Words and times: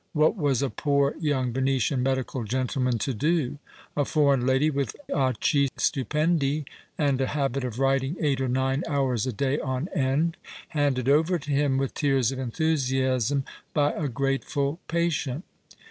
\Vhat 0.15 0.35
was 0.35 0.63
a 0.63 0.71
poor 0.71 1.13
young 1.19 1.53
Venetian 1.53 2.01
medical 2.01 2.43
gentleman 2.43 2.97
to 2.97 3.13
do? 3.13 3.59
A 3.95 4.03
foreign 4.03 4.47
lady 4.47 4.71
with 4.71 4.95
occhi 5.11 5.69
stupendi 5.77 6.65
(and 6.97 7.21
a 7.21 7.27
habit 7.27 7.63
of 7.63 7.77
writing 7.77 8.15
eight 8.19 8.41
or 8.41 8.47
nine 8.47 8.81
hours 8.87 9.27
a 9.27 9.31
day 9.31 9.59
on 9.59 9.89
end) 9.89 10.37
handed 10.69 11.07
over 11.07 11.37
to 11.37 11.51
him, 11.51 11.77
with 11.77 11.93
tears 11.93 12.31
of 12.31 12.39
enthusiasm, 12.39 13.45
by 13.75 13.91
a 13.93 14.07
grateful 14.07 14.79
patient 14.87 15.43